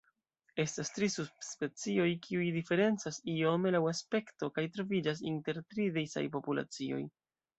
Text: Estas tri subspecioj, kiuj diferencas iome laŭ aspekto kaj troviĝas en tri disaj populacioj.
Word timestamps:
Estas 0.61 0.89
tri 0.93 1.09
subspecioj, 1.15 2.07
kiuj 2.27 2.47
diferencas 2.55 3.19
iome 3.35 3.73
laŭ 3.75 3.83
aspekto 3.91 4.51
kaj 4.57 4.65
troviĝas 4.77 5.23
en 5.33 5.39
tri 5.51 5.87
disaj 6.01 6.27
populacioj. 6.39 7.03